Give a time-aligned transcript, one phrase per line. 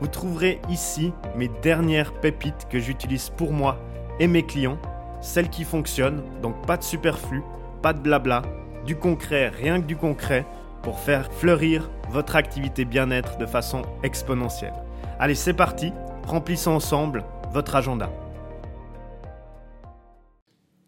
[0.00, 3.78] Vous trouverez ici mes dernières pépites que j'utilise pour moi
[4.18, 4.78] et mes clients,
[5.20, 7.42] celles qui fonctionnent, donc pas de superflu,
[7.82, 8.42] pas de blabla,
[8.86, 10.46] du concret, rien que du concret,
[10.82, 14.72] pour faire fleurir votre activité bien-être de façon exponentielle.
[15.18, 15.92] Allez, c'est parti,
[16.26, 18.10] remplissons ensemble votre agenda.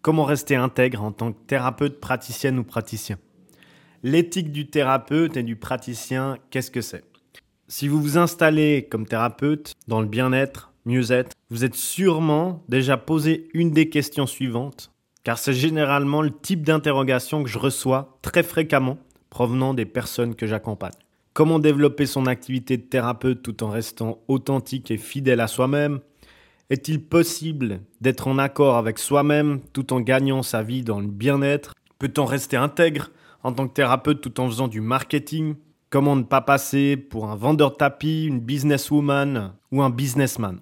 [0.01, 3.19] Comment rester intègre en tant que thérapeute, praticienne ou praticien?
[4.03, 7.05] L'éthique du thérapeute et du praticien, qu'est-ce que c'est?
[7.75, 13.49] Si vous vous installez comme thérapeute dans le bien-être, mieux-être, vous êtes sûrement déjà posé
[13.55, 14.93] une des questions suivantes,
[15.25, 18.99] car c'est généralement le type d'interrogation que je reçois très fréquemment
[19.31, 20.93] provenant des personnes que j'accompagne.
[21.33, 26.01] Comment développer son activité de thérapeute tout en restant authentique et fidèle à soi-même?
[26.69, 31.73] Est-il possible d'être en accord avec soi-même tout en gagnant sa vie dans le bien-être?
[31.99, 33.11] Peut-on rester intègre
[33.43, 35.55] en tant que thérapeute tout en faisant du marketing?
[35.93, 40.59] Comment ne pas passer pour un vendeur de tapis, une businesswoman ou un businessman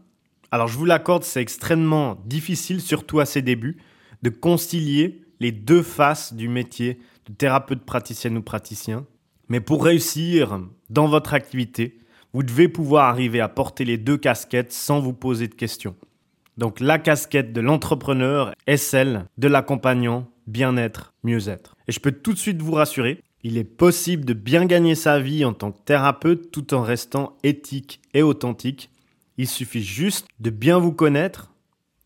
[0.51, 3.77] Alors je vous l'accorde, c'est extrêmement difficile, surtout à ses débuts,
[4.23, 9.07] de concilier les deux faces du métier de thérapeute praticienne ou praticien.
[9.49, 11.99] Mais pour réussir dans votre activité,
[12.33, 15.95] vous devez pouvoir arriver à porter les deux casquettes sans vous poser de questions.
[16.59, 21.77] Donc la casquette de l'entrepreneur est celle de l'accompagnant bien-être, mieux-être.
[21.87, 25.19] Et je peux tout de suite vous rassurer, il est possible de bien gagner sa
[25.19, 28.91] vie en tant que thérapeute tout en restant éthique et authentique.
[29.39, 31.53] Il suffit juste de bien vous connaître,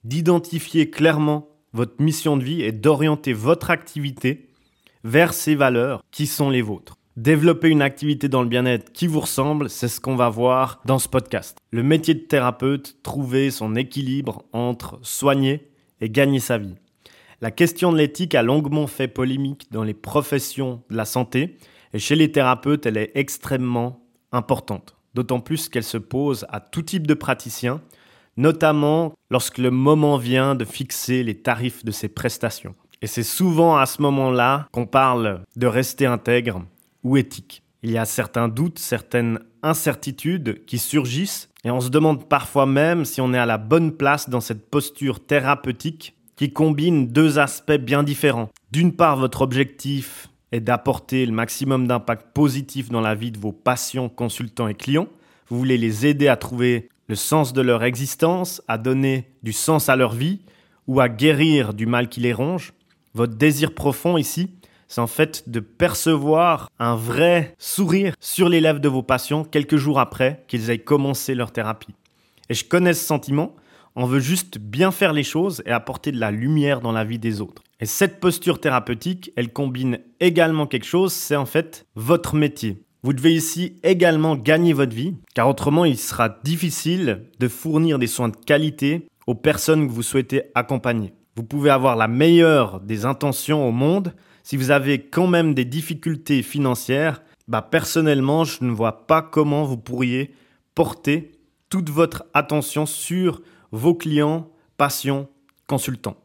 [0.04, 4.50] d'identifier clairement votre mission de vie et d'orienter votre activité
[5.02, 6.96] vers ces valeurs qui sont les vôtres.
[7.16, 10.98] Développer une activité dans le bien-être qui vous ressemble, c'est ce qu'on va voir dans
[10.98, 11.58] ce podcast.
[11.70, 15.68] Le métier de thérapeute, trouver son équilibre entre soigner
[16.00, 16.74] et gagner sa vie.
[17.44, 21.58] La question de l'éthique a longuement fait polémique dans les professions de la santé
[21.92, 24.00] et chez les thérapeutes, elle est extrêmement
[24.32, 24.96] importante.
[25.12, 27.82] D'autant plus qu'elle se pose à tout type de praticien,
[28.38, 32.74] notamment lorsque le moment vient de fixer les tarifs de ses prestations.
[33.02, 36.64] Et c'est souvent à ce moment-là qu'on parle de rester intègre
[37.02, 37.62] ou éthique.
[37.82, 43.04] Il y a certains doutes, certaines incertitudes qui surgissent et on se demande parfois même
[43.04, 47.72] si on est à la bonne place dans cette posture thérapeutique qui combine deux aspects
[47.72, 48.50] bien différents.
[48.72, 53.52] D'une part, votre objectif est d'apporter le maximum d'impact positif dans la vie de vos
[53.52, 55.08] patients, consultants et clients.
[55.48, 59.88] Vous voulez les aider à trouver le sens de leur existence, à donner du sens
[59.88, 60.40] à leur vie
[60.86, 62.72] ou à guérir du mal qui les ronge.
[63.14, 64.50] Votre désir profond ici,
[64.88, 69.76] c'est en fait de percevoir un vrai sourire sur les lèvres de vos patients quelques
[69.76, 71.94] jours après qu'ils aient commencé leur thérapie.
[72.48, 73.54] Et je connais ce sentiment,
[73.96, 77.18] on veut juste bien faire les choses et apporter de la lumière dans la vie
[77.18, 77.62] des autres.
[77.80, 82.82] Et cette posture thérapeutique, elle combine également quelque chose, c'est en fait votre métier.
[83.02, 88.06] Vous devez ici également gagner votre vie, car autrement il sera difficile de fournir des
[88.06, 91.12] soins de qualité aux personnes que vous souhaitez accompagner.
[91.36, 95.64] Vous pouvez avoir la meilleure des intentions au monde, si vous avez quand même des
[95.64, 100.34] difficultés financières, bah personnellement, je ne vois pas comment vous pourriez
[100.74, 101.32] porter
[101.68, 103.42] toute votre attention sur
[103.74, 105.28] vos clients, patients,
[105.66, 106.16] consultants.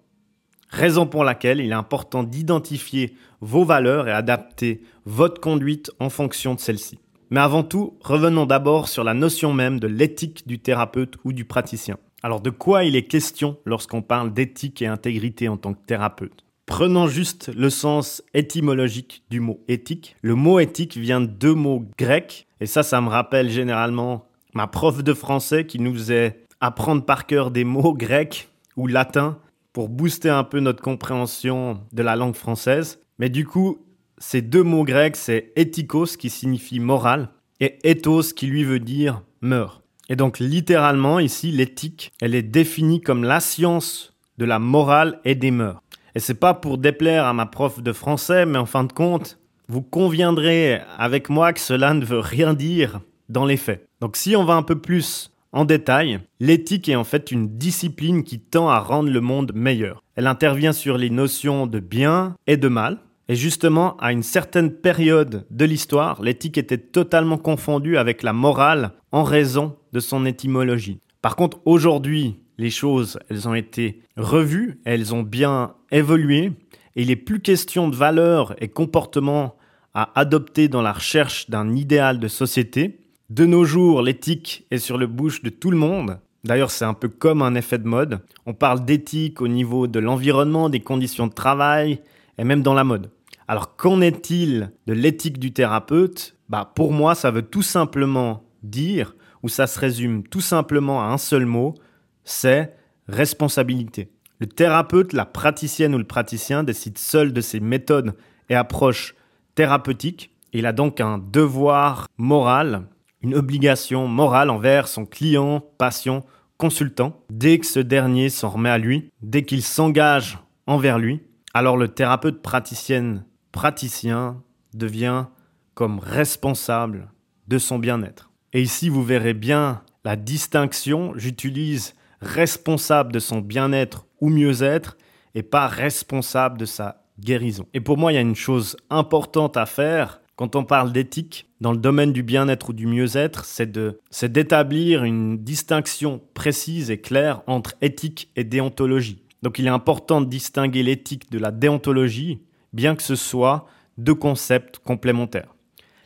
[0.69, 6.53] Raison pour laquelle il est important d'identifier vos valeurs et adapter votre conduite en fonction
[6.53, 6.99] de celles-ci.
[7.31, 11.43] Mais avant tout, revenons d'abord sur la notion même de l'éthique du thérapeute ou du
[11.43, 11.97] praticien.
[12.21, 16.45] Alors de quoi il est question lorsqu'on parle d'éthique et intégrité en tant que thérapeute?
[16.67, 20.15] Prenons juste le sens étymologique du mot éthique.
[20.21, 24.67] Le mot éthique vient de deux mots grecs, et ça, ça me rappelle généralement ma
[24.67, 29.37] prof de français qui nous faisait apprendre par cœur des mots grecs ou latins
[29.73, 32.99] pour booster un peu notre compréhension de la langue française.
[33.17, 33.79] Mais du coup,
[34.17, 37.29] ces deux mots grecs, c'est ethikos qui signifie moral
[37.59, 39.81] et ethos qui lui veut dire meurt.
[40.09, 45.35] Et donc littéralement ici, l'éthique, elle est définie comme la science de la morale et
[45.35, 45.81] des mœurs.
[46.15, 49.37] Et c'est pas pour déplaire à ma prof de français, mais en fin de compte,
[49.67, 53.87] vous conviendrez avec moi que cela ne veut rien dire dans les faits.
[54.01, 58.23] Donc si on va un peu plus en détail, l'éthique est en fait une discipline
[58.23, 60.03] qui tend à rendre le monde meilleur.
[60.15, 62.99] Elle intervient sur les notions de bien et de mal.
[63.29, 68.91] Et justement, à une certaine période de l'histoire, l'éthique était totalement confondue avec la morale
[69.11, 70.99] en raison de son étymologie.
[71.21, 76.51] Par contre, aujourd'hui, les choses, elles ont été revues, elles ont bien évolué,
[76.95, 79.55] et il n'est plus question de valeurs et comportements
[79.93, 82.99] à adopter dans la recherche d'un idéal de société.
[83.29, 86.19] De nos jours, l'éthique est sur le bouche de tout le monde.
[86.43, 88.21] D'ailleurs, c'est un peu comme un effet de mode.
[88.47, 92.01] On parle d'éthique au niveau de l'environnement, des conditions de travail
[92.39, 93.11] et même dans la mode.
[93.47, 96.37] Alors, qu'en est-il de l'éthique du thérapeute?
[96.49, 101.13] Bah, Pour moi, ça veut tout simplement dire, ou ça se résume tout simplement à
[101.13, 101.75] un seul mot,
[102.23, 102.73] c'est
[103.07, 104.09] responsabilité.
[104.39, 108.15] Le thérapeute, la praticienne ou le praticien décide seul de ses méthodes
[108.49, 109.13] et approches
[109.53, 110.31] thérapeutiques.
[110.51, 112.87] Il a donc un devoir moral,
[113.21, 116.25] une obligation morale envers son client, patient,
[116.57, 121.21] consultant, dès que ce dernier s'en remet à lui, dès qu'il s'engage envers lui.
[121.53, 124.41] Alors le thérapeute praticienne, praticien
[124.73, 125.25] devient
[125.73, 127.11] comme responsable
[127.47, 128.29] de son bien-être.
[128.53, 131.13] Et ici, vous verrez bien la distinction.
[131.15, 134.97] J'utilise responsable de son bien-être ou mieux-être
[135.35, 137.65] et pas responsable de sa guérison.
[137.73, 141.49] Et pour moi, il y a une chose importante à faire quand on parle d'éthique
[141.59, 147.41] dans le domaine du bien-être ou du mieux-être, c'est d'établir une distinction précise et claire
[147.45, 149.21] entre éthique et déontologie.
[149.43, 152.39] Donc il est important de distinguer l'éthique de la déontologie,
[152.71, 155.53] bien que ce soit deux concepts complémentaires.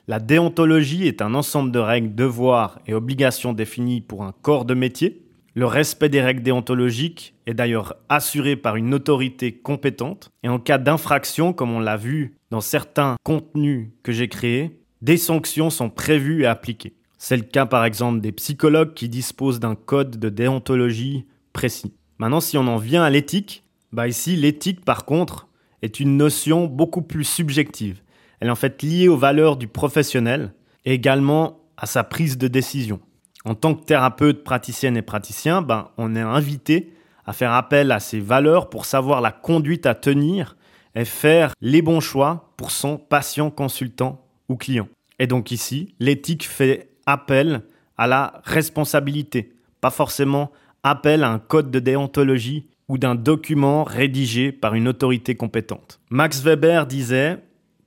[0.07, 4.73] La déontologie est un ensemble de règles, devoirs et obligations définies pour un corps de
[4.73, 5.22] métier,
[5.55, 10.79] le respect des règles déontologiques est d'ailleurs assuré par une autorité compétente et en cas
[10.79, 16.43] d'infraction, comme on l'a vu dans certains contenus que j'ai créés, des sanctions sont prévues
[16.43, 16.95] et appliquées.
[17.19, 21.93] C'est le cas par exemple des psychologues qui disposent d'un code de déontologie précis.
[22.17, 25.47] Maintenant, si on en vient à l'éthique, bah ici, l'éthique par contre
[25.83, 28.01] est une notion beaucoup plus subjective.
[28.39, 30.53] Elle est en fait liée aux valeurs du professionnel
[30.85, 32.99] et également à sa prise de décision
[33.45, 36.93] en tant que thérapeute, praticienne et praticien, ben, on est invité
[37.25, 40.55] à faire appel à ces valeurs pour savoir la conduite à tenir
[40.95, 44.87] et faire les bons choix pour son patient, consultant ou client.
[45.19, 47.63] Et donc ici, l'éthique fait appel
[47.97, 50.51] à la responsabilité, pas forcément
[50.83, 55.99] appel à un code de déontologie ou d'un document rédigé par une autorité compétente.
[56.09, 57.37] Max Weber disait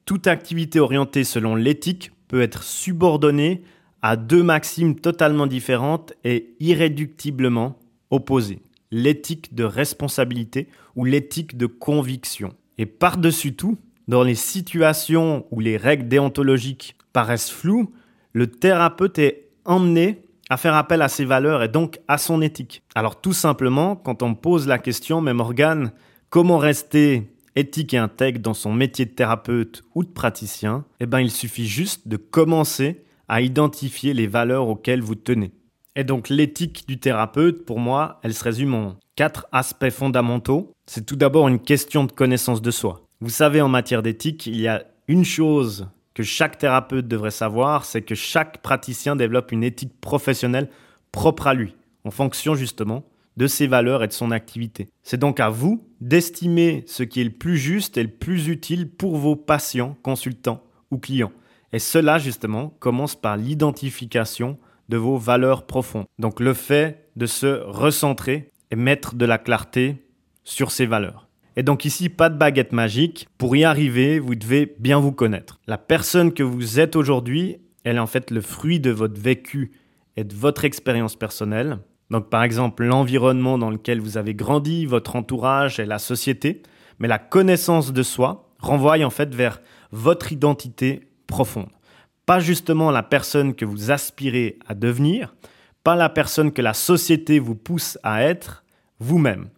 [0.05, 3.63] Toute activité orientée selon l'éthique peut être subordonnée
[4.03, 7.79] à deux maximes totalement différentes et irréductiblement
[8.11, 8.61] opposées.
[8.91, 12.51] L'éthique de responsabilité ou l'éthique de conviction.
[12.79, 13.79] Et par-dessus tout,
[14.09, 17.93] dans les situations où les règles déontologiques paraissent floues,
[18.33, 22.83] le thérapeute est emmené à faire appel à ses valeurs et donc à son éthique.
[22.95, 25.91] Alors tout simplement, quand on pose la question, même Morgane,
[26.31, 31.21] comment rester éthique et intègre dans son métier de thérapeute ou de praticien, eh ben
[31.21, 35.53] il suffit juste de commencer à identifier les valeurs auxquelles vous tenez.
[35.95, 40.73] Et donc l'éthique du thérapeute, pour moi, elle se résume en quatre aspects fondamentaux.
[40.87, 43.03] C'est tout d'abord une question de connaissance de soi.
[43.21, 47.85] Vous savez, en matière d'éthique, il y a une chose que chaque thérapeute devrait savoir,
[47.85, 50.69] c'est que chaque praticien développe une éthique professionnelle
[51.13, 51.75] propre à lui,
[52.05, 53.05] en fonction justement
[53.37, 54.89] de ses valeurs et de son activité.
[55.03, 58.89] C'est donc à vous d'estimer ce qui est le plus juste et le plus utile
[58.89, 61.33] pour vos patients, consultants ou clients.
[61.73, 64.59] Et cela, justement, commence par l'identification
[64.89, 66.07] de vos valeurs profondes.
[66.19, 70.05] Donc le fait de se recentrer et mettre de la clarté
[70.45, 71.29] sur ces valeurs.
[71.57, 73.29] Et donc ici, pas de baguette magique.
[73.39, 75.59] Pour y arriver, vous devez bien vous connaître.
[75.67, 79.73] La personne que vous êtes aujourd'hui, elle est en fait le fruit de votre vécu
[80.17, 81.79] et de votre expérience personnelle.
[82.11, 86.63] Donc par exemple, l'environnement dans lequel vous avez grandi, votre entourage et la société.
[86.99, 89.61] Mais la connaissance de soi renvoie en fait vers
[89.93, 91.71] votre identité profonde.
[92.25, 95.35] Pas justement la personne que vous aspirez à devenir,
[95.85, 98.65] pas la personne que la société vous pousse à être,
[98.99, 99.49] vous-même.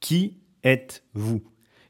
[0.00, 1.42] Qui êtes-vous?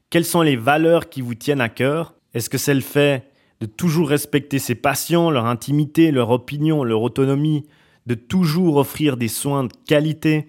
[0.09, 2.15] Quelles sont les valeurs qui vous tiennent à cœur?
[2.33, 7.01] Est-ce que c'est le fait de toujours respecter ses patients, leur intimité, leur opinion, leur
[7.01, 7.65] autonomie,
[8.05, 10.47] de toujours offrir des soins de qualité,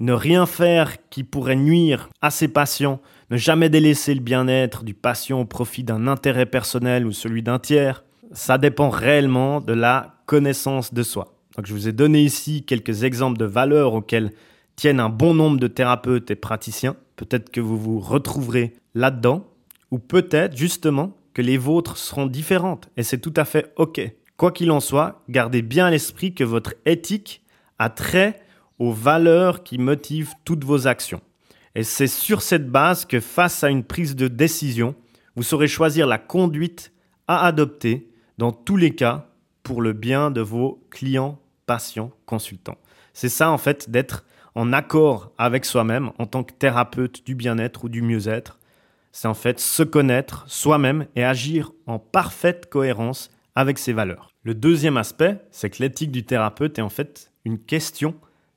[0.00, 4.94] ne rien faire qui pourrait nuire à ses patients, ne jamais délaisser le bien-être du
[4.94, 10.22] patient au profit d'un intérêt personnel ou celui d'un tiers, ça dépend réellement de la
[10.26, 11.34] connaissance de soi.
[11.56, 14.32] Donc je vous ai donné ici quelques exemples de valeurs auxquelles
[14.76, 16.96] tiennent un bon nombre de thérapeutes et praticiens.
[17.16, 19.44] Peut-être que vous vous retrouverez là-dedans,
[19.90, 24.00] ou peut-être justement que les vôtres seront différentes, et c'est tout à fait OK.
[24.36, 27.42] Quoi qu'il en soit, gardez bien à l'esprit que votre éthique
[27.80, 28.40] a trait
[28.78, 31.20] aux valeurs qui motivent toutes vos actions.
[31.74, 34.94] Et c'est sur cette base que face à une prise de décision,
[35.34, 36.92] vous saurez choisir la conduite
[37.26, 38.07] à adopter
[38.38, 39.26] dans tous les cas
[39.62, 42.78] pour le bien de vos clients, patients, consultants.
[43.12, 47.84] C'est ça en fait d'être en accord avec soi-même en tant que thérapeute du bien-être
[47.84, 48.58] ou du mieux-être.
[49.12, 54.30] C'est en fait se connaître soi-même et agir en parfaite cohérence avec ses valeurs.
[54.44, 58.14] Le deuxième aspect, c'est que l'éthique du thérapeute est en fait une question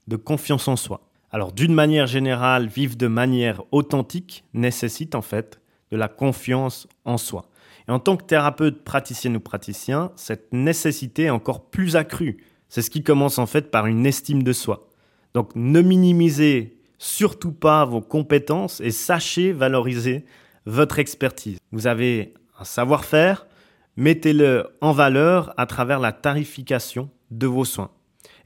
[0.07, 1.01] de confiance en soi.
[1.31, 5.60] Alors d'une manière générale, vivre de manière authentique nécessite en fait
[5.91, 7.45] de la confiance en soi.
[7.87, 12.43] Et en tant que thérapeute, praticienne ou praticien, cette nécessité est encore plus accrue.
[12.69, 14.87] C'est ce qui commence en fait par une estime de soi.
[15.33, 20.25] Donc ne minimisez surtout pas vos compétences et sachez valoriser
[20.65, 21.57] votre expertise.
[21.71, 23.47] Vous avez un savoir-faire,
[23.97, 27.91] mettez-le en valeur à travers la tarification de vos soins.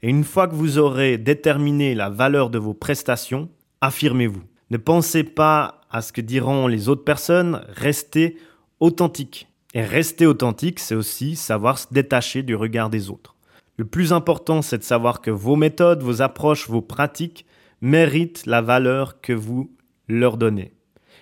[0.02, 3.48] Et une fois que vous aurez déterminé la valeur de vos prestations,
[3.80, 4.42] affirmez-vous.
[4.70, 8.36] Ne pensez pas à ce que diront les autres personnes, restez
[8.80, 9.48] authentique.
[9.74, 13.36] Et rester authentique, c'est aussi savoir se détacher du regard des autres.
[13.76, 17.46] Le plus important, c'est de savoir que vos méthodes, vos approches, vos pratiques
[17.80, 19.70] méritent la valeur que vous
[20.08, 20.72] leur donnez.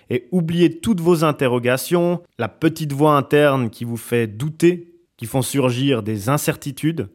[0.09, 5.41] Et oubliez toutes vos interrogations, la petite voix interne qui vous fait douter, qui font
[5.41, 7.09] surgir des incertitudes.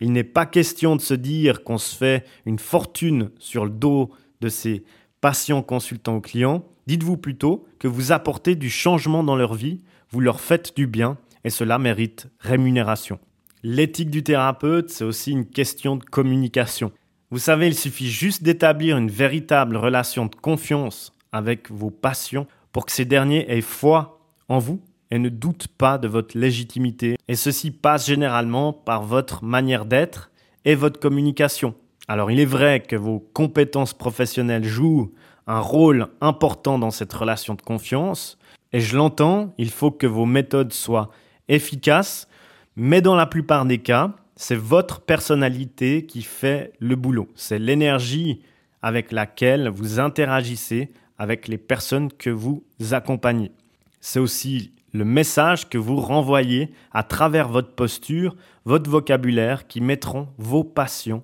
[0.00, 4.10] Il n'est pas question de se dire qu'on se fait une fortune sur le dos
[4.40, 4.84] de ces
[5.22, 6.66] patients consultants ou clients.
[6.86, 11.16] Dites-vous plutôt que vous apportez du changement dans leur vie, vous leur faites du bien
[11.44, 13.18] et cela mérite rémunération.
[13.62, 16.92] L'éthique du thérapeute, c'est aussi une question de communication.
[17.30, 22.84] Vous savez, il suffit juste d'établir une véritable relation de confiance avec vos patients pour
[22.84, 27.16] que ces derniers aient foi en vous et ne doutent pas de votre légitimité.
[27.28, 30.30] Et ceci passe généralement par votre manière d'être
[30.64, 31.74] et votre communication.
[32.08, 35.12] Alors il est vrai que vos compétences professionnelles jouent
[35.46, 38.38] un rôle important dans cette relation de confiance,
[38.72, 41.10] et je l'entends, il faut que vos méthodes soient
[41.48, 42.28] efficaces,
[42.76, 47.28] mais dans la plupart des cas, c'est votre personnalité qui fait le boulot.
[47.34, 48.40] C'est l'énergie
[48.80, 53.52] avec laquelle vous interagissez avec les personnes que vous accompagnez.
[54.00, 60.28] C'est aussi le message que vous renvoyez à travers votre posture, votre vocabulaire qui mettront
[60.38, 61.22] vos patients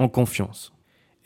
[0.00, 0.72] en confiance.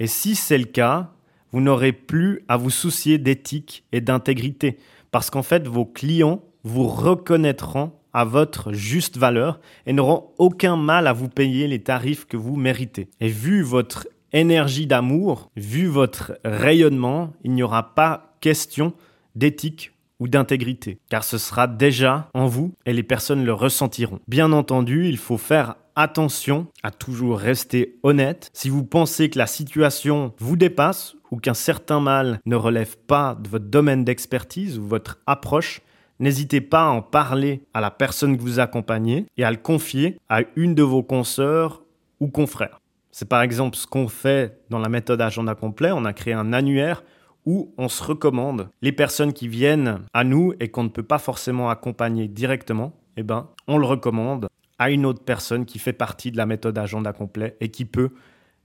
[0.00, 1.12] Et si c'est le cas,
[1.52, 4.76] vous n'aurez plus à vous soucier d'éthique et d'intégrité,
[5.12, 11.06] parce qu'en fait, vos clients vous reconnaîtront à votre juste valeur et n'auront aucun mal
[11.06, 13.08] à vous payer les tarifs que vous méritez.
[13.20, 18.92] Et vu votre énergie d'amour, vu votre rayonnement, il n'y aura pas question
[19.36, 24.20] d'éthique ou d'intégrité, car ce sera déjà en vous et les personnes le ressentiront.
[24.26, 28.50] Bien entendu, il faut faire attention à toujours rester honnête.
[28.52, 33.36] Si vous pensez que la situation vous dépasse ou qu'un certain mal ne relève pas
[33.40, 35.80] de votre domaine d'expertise ou votre approche,
[36.20, 40.18] n'hésitez pas à en parler à la personne que vous accompagnez et à le confier
[40.28, 41.82] à une de vos consoeurs
[42.20, 42.80] ou confrères.
[43.10, 45.92] C'est par exemple ce qu'on fait dans la méthode agenda complet.
[45.92, 47.04] On a créé un annuaire
[47.46, 51.18] où on se recommande les personnes qui viennent à nous et qu'on ne peut pas
[51.18, 52.92] forcément accompagner directement.
[53.16, 56.78] Eh ben, on le recommande à une autre personne qui fait partie de la méthode
[56.78, 58.10] agenda complet et qui peut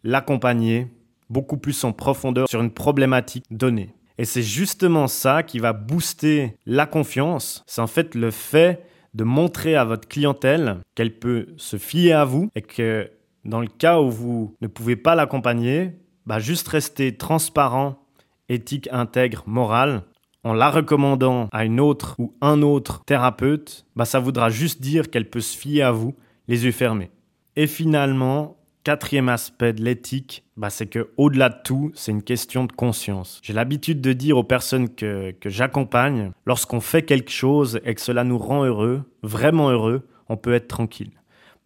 [0.03, 0.87] l'accompagner
[1.29, 3.93] beaucoup plus en profondeur sur une problématique donnée.
[4.17, 7.63] Et c'est justement ça qui va booster la confiance.
[7.67, 12.25] C'est en fait le fait de montrer à votre clientèle qu'elle peut se fier à
[12.25, 13.09] vous et que
[13.45, 18.03] dans le cas où vous ne pouvez pas l'accompagner, bah juste rester transparent,
[18.49, 20.03] éthique, intègre, moral,
[20.49, 25.11] en la recommandant à une autre ou un autre thérapeute, bah ça voudra juste dire
[25.11, 26.15] qu'elle peut se fier à vous,
[26.47, 27.11] les yeux fermés.
[27.55, 32.65] Et finalement, quatrième aspect de l'éthique, bah c'est que au-delà de tout, c'est une question
[32.65, 33.39] de conscience.
[33.43, 38.01] J'ai l'habitude de dire aux personnes que, que j'accompagne, lorsqu'on fait quelque chose et que
[38.01, 41.11] cela nous rend heureux, vraiment heureux, on peut être tranquille.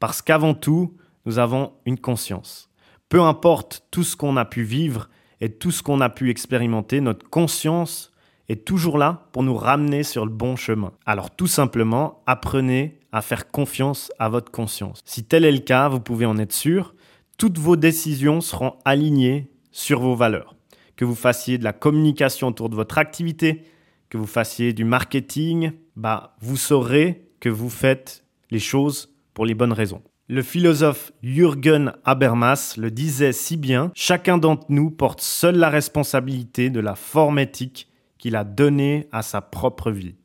[0.02, 0.94] Parce qu'avant tout,
[1.26, 2.70] nous avons une conscience.
[3.08, 5.10] Peu importe tout ce qu'on a pu vivre
[5.40, 8.13] et tout ce qu'on a pu expérimenter, notre conscience
[8.50, 10.92] est toujours là pour nous ramener sur le bon chemin.
[11.06, 15.02] Alors tout simplement, apprenez à faire confiance à votre conscience.
[15.06, 16.96] Si tel est le cas, vous pouvez en être sûr,
[17.38, 20.56] toutes vos décisions seront alignées sur vos valeurs.
[20.96, 23.64] Que vous fassiez de la communication autour de votre activité,
[24.10, 29.56] que vous fassiez du marketing, bah, vous saurez que vous faites les choses pour les
[29.56, 30.02] bonnes raisons.
[30.30, 36.70] Le philosophe Jürgen Habermas le disait si bien, chacun d'entre nous porte seul la responsabilité
[36.70, 37.90] de la forme éthique
[38.24, 40.16] qu'il a donnée à sa propre vie.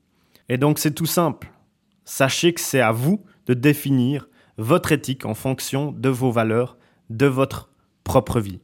[0.48, 1.50] Et donc c'est tout simple.
[2.04, 6.78] Sachez que c'est à vous de définir votre éthique en fonction de vos valeurs,
[7.10, 7.72] de votre
[8.04, 8.60] propre vie.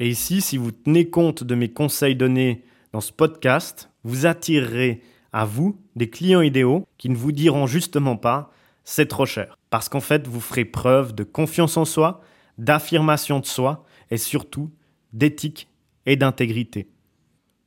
[0.00, 2.62] Et ici, si vous tenez compte de mes conseils donnés
[2.92, 5.00] dans ce podcast, vous attirerez
[5.32, 8.52] à vous des clients idéaux qui ne vous diront justement pas
[8.84, 9.56] c'est trop cher.
[9.70, 12.20] Parce qu'en fait, vous ferez preuve de confiance en soi,
[12.58, 14.70] d'affirmation de soi et surtout
[15.14, 15.70] d'éthique
[16.04, 16.90] et d'intégrité.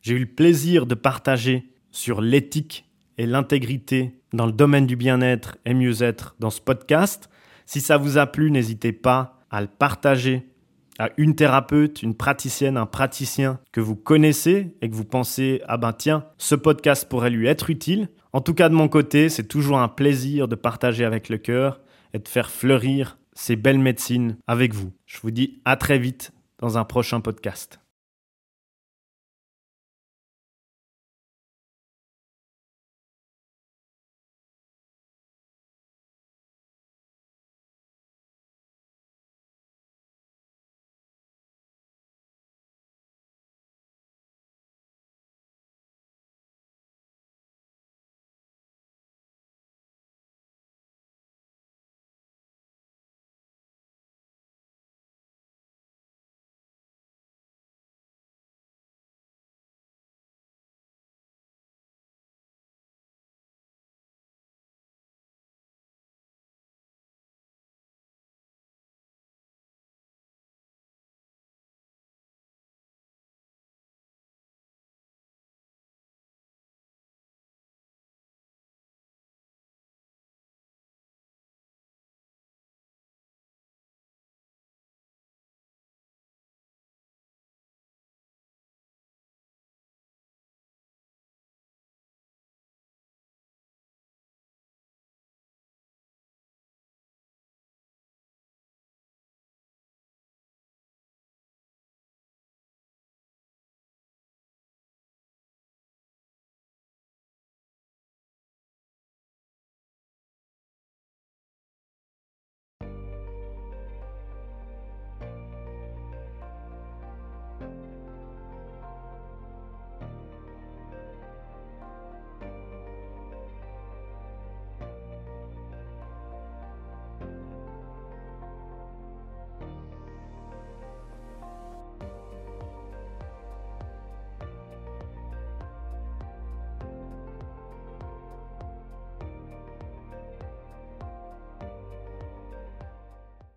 [0.02, 5.58] J'ai eu le plaisir de partager sur l'éthique et l'intégrité dans le domaine du bien-être
[5.66, 7.30] et mieux-être dans ce podcast.
[7.66, 10.50] Si ça vous a plu, n'hésitez pas à le partager
[11.00, 15.78] à une thérapeute, une praticienne, un praticien que vous connaissez et que vous pensez ah
[15.78, 18.10] ben tiens, ce podcast pourrait lui être utile.
[18.34, 21.82] En tout cas de mon côté, c'est toujours un plaisir de partager avec le cœur
[22.14, 24.92] et de faire fleurir ces belles médecines avec vous.
[25.06, 27.80] Je vous dis à très vite dans un prochain podcast.